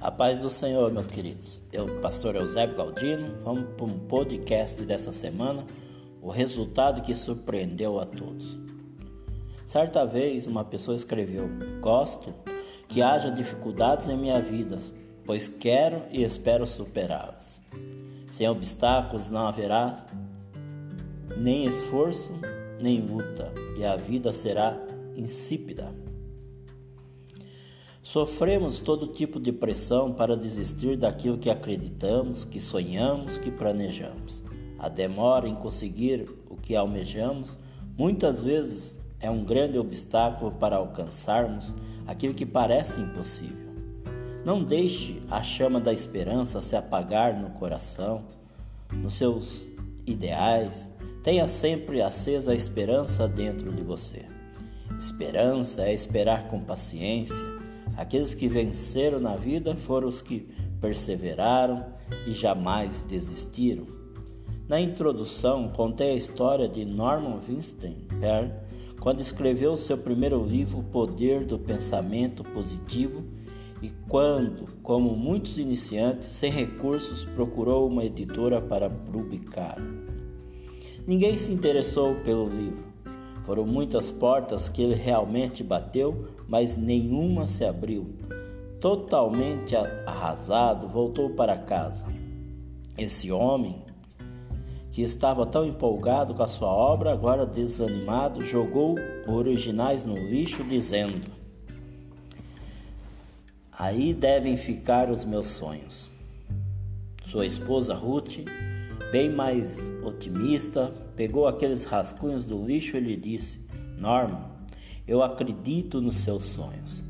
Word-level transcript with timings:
A 0.00 0.12
paz 0.12 0.38
do 0.38 0.48
Senhor, 0.48 0.92
meus 0.92 1.08
queridos. 1.08 1.60
Eu, 1.72 2.00
pastor 2.00 2.36
Eusébio 2.36 2.76
Galdino, 2.76 3.34
vamos 3.42 3.64
para 3.76 3.84
um 3.84 3.98
podcast 3.98 4.80
dessa 4.84 5.10
semana, 5.10 5.66
o 6.22 6.30
resultado 6.30 7.02
que 7.02 7.12
surpreendeu 7.16 7.98
a 7.98 8.06
todos. 8.06 8.56
Certa 9.66 10.06
vez, 10.06 10.46
uma 10.46 10.64
pessoa 10.64 10.96
escreveu: 10.96 11.50
Gosto 11.80 12.32
que 12.86 13.02
haja 13.02 13.28
dificuldades 13.28 14.08
em 14.08 14.16
minha 14.16 14.38
vida, 14.38 14.78
pois 15.24 15.48
quero 15.48 16.04
e 16.12 16.22
espero 16.22 16.64
superá-las. 16.64 17.60
Sem 18.30 18.48
obstáculos 18.48 19.28
não 19.30 19.48
haverá 19.48 20.06
nem 21.36 21.66
esforço, 21.66 22.30
nem 22.80 23.00
luta, 23.00 23.52
e 23.76 23.84
a 23.84 23.96
vida 23.96 24.32
será 24.32 24.78
insípida. 25.16 25.92
Sofremos 28.08 28.80
todo 28.80 29.08
tipo 29.08 29.38
de 29.38 29.52
pressão 29.52 30.14
para 30.14 30.34
desistir 30.34 30.96
daquilo 30.96 31.36
que 31.36 31.50
acreditamos, 31.50 32.42
que 32.42 32.58
sonhamos, 32.58 33.36
que 33.36 33.50
planejamos. 33.50 34.42
A 34.78 34.88
demora 34.88 35.46
em 35.46 35.54
conseguir 35.54 36.26
o 36.48 36.56
que 36.56 36.74
almejamos 36.74 37.58
muitas 37.98 38.42
vezes 38.42 38.98
é 39.20 39.30
um 39.30 39.44
grande 39.44 39.78
obstáculo 39.78 40.52
para 40.52 40.76
alcançarmos 40.76 41.74
aquilo 42.06 42.32
que 42.32 42.46
parece 42.46 42.98
impossível. 42.98 43.74
Não 44.42 44.64
deixe 44.64 45.22
a 45.30 45.42
chama 45.42 45.78
da 45.78 45.92
esperança 45.92 46.62
se 46.62 46.74
apagar 46.76 47.38
no 47.38 47.50
coração, 47.50 48.24
nos 48.90 49.18
seus 49.18 49.68
ideais. 50.06 50.88
Tenha 51.22 51.46
sempre 51.46 52.00
acesa 52.00 52.52
a 52.52 52.56
esperança 52.56 53.28
dentro 53.28 53.70
de 53.70 53.82
você. 53.82 54.24
Esperança 54.98 55.82
é 55.82 55.92
esperar 55.92 56.48
com 56.48 56.58
paciência 56.58 57.57
Aqueles 57.98 58.32
que 58.32 58.46
venceram 58.46 59.18
na 59.18 59.34
vida 59.34 59.74
foram 59.74 60.06
os 60.06 60.22
que 60.22 60.46
perseveraram 60.80 61.84
e 62.28 62.32
jamais 62.32 63.02
desistiram. 63.02 63.86
Na 64.68 64.80
introdução, 64.80 65.68
contei 65.70 66.12
a 66.12 66.16
história 66.16 66.68
de 66.68 66.84
Norman 66.84 67.38
Vincent 67.38 67.96
Peale 68.20 68.52
quando 69.00 69.20
escreveu 69.20 69.76
seu 69.76 69.98
primeiro 69.98 70.44
livro, 70.44 70.78
O 70.78 70.84
Poder 70.84 71.44
do 71.44 71.58
Pensamento 71.58 72.44
Positivo, 72.44 73.24
e 73.82 73.90
quando, 74.08 74.68
como 74.80 75.16
muitos 75.16 75.58
iniciantes 75.58 76.28
sem 76.28 76.52
recursos, 76.52 77.24
procurou 77.24 77.88
uma 77.88 78.04
editora 78.04 78.60
para 78.60 78.88
publicar. 78.88 79.76
Ninguém 81.04 81.36
se 81.36 81.52
interessou 81.52 82.14
pelo 82.16 82.48
livro. 82.48 82.87
Foram 83.48 83.64
muitas 83.64 84.10
portas 84.10 84.68
que 84.68 84.82
ele 84.82 84.94
realmente 84.94 85.64
bateu, 85.64 86.28
mas 86.46 86.76
nenhuma 86.76 87.46
se 87.46 87.64
abriu. 87.64 88.14
Totalmente 88.78 89.74
arrasado, 89.74 90.86
voltou 90.86 91.30
para 91.30 91.56
casa. 91.56 92.04
Esse 92.98 93.32
homem, 93.32 93.82
que 94.92 95.00
estava 95.00 95.46
tão 95.46 95.64
empolgado 95.64 96.34
com 96.34 96.42
a 96.42 96.46
sua 96.46 96.68
obra, 96.68 97.10
agora 97.10 97.46
desanimado, 97.46 98.44
jogou 98.44 98.96
originais 99.26 100.04
no 100.04 100.14
lixo, 100.14 100.62
dizendo: 100.62 101.32
Aí 103.72 104.12
devem 104.12 104.58
ficar 104.58 105.08
os 105.10 105.24
meus 105.24 105.46
sonhos. 105.46 106.10
Sua 107.24 107.46
esposa 107.46 107.94
Ruth 107.94 108.40
bem 109.10 109.30
mais 109.30 109.92
otimista, 110.02 110.92
pegou 111.16 111.46
aqueles 111.46 111.84
rascunhos 111.84 112.44
do 112.44 112.64
lixo 112.64 112.96
e 112.96 113.00
lhe 113.00 113.16
disse: 113.16 113.60
Norma, 113.96 114.50
eu 115.06 115.22
acredito 115.22 116.00
nos 116.00 116.18
seus 116.18 116.44
sonhos. 116.44 117.02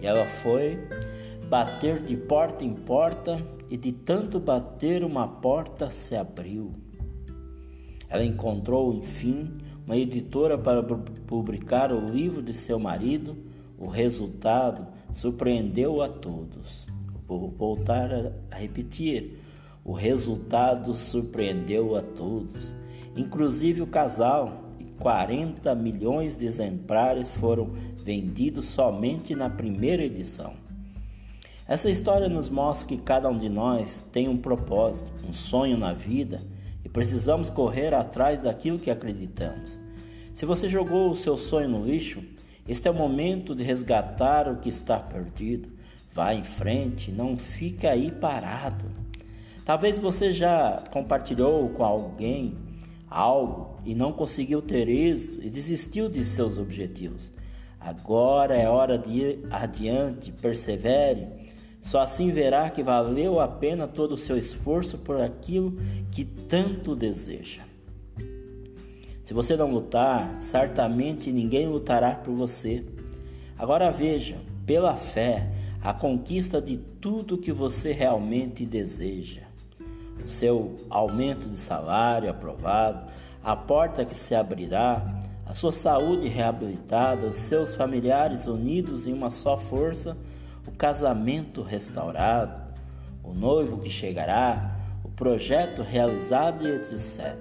E 0.00 0.06
ela 0.06 0.26
foi 0.26 0.78
bater 1.48 2.02
de 2.02 2.16
porta 2.16 2.64
em 2.64 2.74
porta 2.74 3.40
e 3.70 3.76
de 3.76 3.92
tanto 3.92 4.38
bater 4.38 5.02
uma 5.02 5.26
porta 5.26 5.90
se 5.90 6.14
abriu. 6.14 6.74
Ela 8.08 8.24
encontrou, 8.24 8.92
enfim, 8.94 9.50
uma 9.84 9.96
editora 9.96 10.56
para 10.56 10.82
publicar 10.82 11.92
o 11.92 12.00
livro 12.00 12.42
de 12.42 12.52
seu 12.54 12.78
marido. 12.78 13.36
O 13.78 13.88
resultado 13.88 14.86
surpreendeu 15.12 16.02
a 16.02 16.08
todos. 16.08 16.86
Vou 17.26 17.50
voltar 17.50 18.10
a 18.50 18.56
repetir. 18.56 19.38
O 19.86 19.92
resultado 19.92 20.92
surpreendeu 20.94 21.94
a 21.94 22.02
todos, 22.02 22.74
inclusive 23.16 23.82
o 23.82 23.86
casal. 23.86 24.64
E 24.80 24.84
40 24.84 25.72
milhões 25.76 26.36
de 26.36 26.44
exemplares 26.44 27.28
foram 27.28 27.70
vendidos 27.96 28.64
somente 28.64 29.32
na 29.36 29.48
primeira 29.48 30.02
edição. 30.02 30.54
Essa 31.68 31.88
história 31.88 32.28
nos 32.28 32.50
mostra 32.50 32.88
que 32.88 32.96
cada 32.96 33.28
um 33.28 33.36
de 33.36 33.48
nós 33.48 34.04
tem 34.10 34.28
um 34.28 34.36
propósito, 34.36 35.12
um 35.24 35.32
sonho 35.32 35.78
na 35.78 35.92
vida 35.92 36.42
e 36.84 36.88
precisamos 36.88 37.48
correr 37.48 37.94
atrás 37.94 38.40
daquilo 38.40 38.80
que 38.80 38.90
acreditamos. 38.90 39.78
Se 40.34 40.44
você 40.44 40.68
jogou 40.68 41.10
o 41.10 41.14
seu 41.14 41.36
sonho 41.36 41.68
no 41.68 41.86
lixo, 41.86 42.24
este 42.66 42.88
é 42.88 42.90
o 42.90 42.94
momento 42.94 43.54
de 43.54 43.62
resgatar 43.62 44.48
o 44.48 44.56
que 44.56 44.68
está 44.68 44.98
perdido. 44.98 45.68
Vá 46.12 46.34
em 46.34 46.42
frente, 46.42 47.12
não 47.12 47.36
fique 47.36 47.86
aí 47.86 48.10
parado. 48.10 49.05
Talvez 49.66 49.98
você 49.98 50.32
já 50.32 50.80
compartilhou 50.92 51.68
com 51.70 51.82
alguém 51.82 52.56
algo 53.10 53.80
e 53.84 53.96
não 53.96 54.12
conseguiu 54.12 54.62
ter 54.62 54.88
êxito 54.88 55.44
e 55.44 55.50
desistiu 55.50 56.08
de 56.08 56.24
seus 56.24 56.56
objetivos. 56.56 57.32
Agora 57.80 58.56
é 58.56 58.68
hora 58.68 58.96
de 58.96 59.10
ir 59.10 59.46
adiante, 59.50 60.30
persevere. 60.30 61.50
Só 61.80 62.00
assim 62.00 62.30
verá 62.30 62.70
que 62.70 62.80
valeu 62.80 63.40
a 63.40 63.48
pena 63.48 63.88
todo 63.88 64.12
o 64.12 64.16
seu 64.16 64.38
esforço 64.38 64.98
por 64.98 65.20
aquilo 65.20 65.76
que 66.12 66.24
tanto 66.24 66.94
deseja. 66.94 67.62
Se 69.24 69.34
você 69.34 69.56
não 69.56 69.72
lutar, 69.72 70.36
certamente 70.36 71.32
ninguém 71.32 71.66
lutará 71.66 72.14
por 72.14 72.36
você. 72.36 72.84
Agora 73.58 73.90
veja, 73.90 74.36
pela 74.64 74.96
fé, 74.96 75.50
a 75.82 75.92
conquista 75.92 76.62
de 76.62 76.76
tudo 76.76 77.36
que 77.36 77.50
você 77.50 77.90
realmente 77.90 78.64
deseja 78.64 79.46
o 80.24 80.28
seu 80.28 80.76
aumento 80.90 81.48
de 81.48 81.56
salário 81.56 82.30
aprovado, 82.30 83.10
a 83.42 83.54
porta 83.54 84.04
que 84.04 84.16
se 84.16 84.34
abrirá, 84.34 85.22
a 85.46 85.54
sua 85.54 85.70
saúde 85.70 86.26
reabilitada, 86.26 87.26
os 87.26 87.36
seus 87.36 87.74
familiares 87.74 88.46
unidos 88.46 89.06
em 89.06 89.12
uma 89.12 89.30
só 89.30 89.56
força, 89.56 90.16
o 90.66 90.72
casamento 90.72 91.62
restaurado, 91.62 92.60
o 93.22 93.32
noivo 93.32 93.78
que 93.78 93.88
chegará, 93.88 94.76
o 95.04 95.08
projeto 95.08 95.82
realizado 95.82 96.66
e 96.66 96.72
etc. 96.72 97.36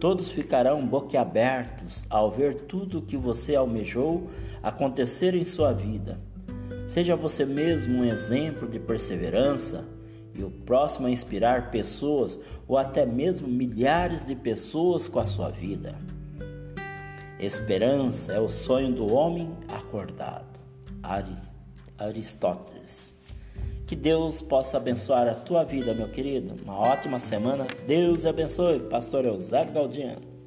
Todos 0.00 0.30
ficarão 0.30 0.86
boquiabertos 0.86 2.04
ao 2.08 2.30
ver 2.30 2.54
tudo 2.54 2.98
o 2.98 3.02
que 3.02 3.16
você 3.16 3.56
almejou 3.56 4.28
acontecer 4.62 5.34
em 5.34 5.44
sua 5.44 5.72
vida. 5.72 6.18
Seja 6.86 7.16
você 7.16 7.44
mesmo 7.44 7.98
um 7.98 8.04
exemplo 8.04 8.66
de 8.66 8.78
perseverança, 8.78 9.84
e 10.34 10.42
o 10.42 10.50
próximo 10.50 11.06
a 11.06 11.10
inspirar 11.10 11.70
pessoas 11.70 12.38
ou 12.66 12.76
até 12.76 13.04
mesmo 13.04 13.48
milhares 13.48 14.24
de 14.24 14.34
pessoas 14.34 15.08
com 15.08 15.18
a 15.18 15.26
sua 15.26 15.50
vida. 15.50 15.94
Esperança 17.38 18.32
é 18.32 18.40
o 18.40 18.48
sonho 18.48 18.92
do 18.92 19.12
homem 19.12 19.50
acordado. 19.68 20.58
Aristóteles. 21.96 23.14
Que 23.86 23.96
Deus 23.96 24.42
possa 24.42 24.76
abençoar 24.76 25.26
a 25.28 25.34
tua 25.34 25.64
vida, 25.64 25.94
meu 25.94 26.08
querido. 26.08 26.54
Uma 26.62 26.76
ótima 26.76 27.18
semana. 27.18 27.66
Deus 27.86 28.26
abençoe. 28.26 28.80
Pastor 28.80 29.24
Eusébio 29.24 29.72
Galdino. 29.72 30.37